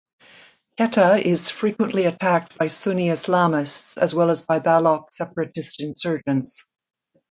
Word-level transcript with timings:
Quetta 0.77 1.23
is 1.23 1.51
frequently 1.51 2.05
attacked 2.05 2.57
by 2.57 2.65
Sunni 2.65 3.09
Islamists 3.09 3.99
as 3.99 4.15
well 4.15 4.31
as 4.31 4.41
by 4.41 4.57
Baloch 4.57 5.13
separatist 5.13 5.79
insurgents. 5.79 6.65